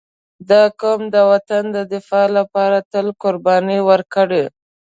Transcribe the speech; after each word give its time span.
•دا 0.49 0.63
قوم 0.79 1.01
د 1.13 1.15
وطن 1.31 1.63
د 1.75 1.77
دفاع 1.93 2.27
لپاره 2.37 2.77
تل 2.91 3.07
قرباني 3.21 3.79
ورکړې. 3.89 4.43